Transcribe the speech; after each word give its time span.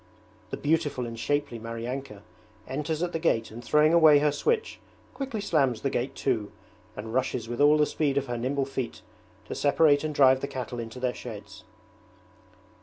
The 0.49 0.57
beautiful 0.57 1.05
and 1.05 1.13
shapely 1.19 1.59
Maryanka 1.59 2.23
enters 2.67 3.03
at 3.03 3.13
the 3.13 3.19
gate 3.19 3.51
and 3.51 3.63
throwing 3.63 3.93
away 3.93 4.17
her 4.17 4.31
switch 4.31 4.79
quickly 5.13 5.39
slams 5.39 5.81
the 5.81 5.91
gate 5.91 6.15
to 6.25 6.51
and 6.97 7.13
rushes 7.13 7.47
with 7.47 7.61
all 7.61 7.77
the 7.77 7.85
speed 7.85 8.17
of 8.17 8.25
her 8.25 8.35
nimble 8.39 8.65
feet 8.65 9.03
to 9.45 9.53
separate 9.53 10.03
and 10.03 10.15
drive 10.15 10.41
the 10.41 10.47
cattle 10.47 10.79
into 10.79 10.99
their 10.99 11.13
sheds. 11.13 11.65